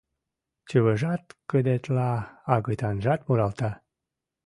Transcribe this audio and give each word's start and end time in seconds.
Чывыжат 0.67 1.23
кыдетла, 1.49 2.11
агытанжат 2.53 3.21
муралта 3.27 3.71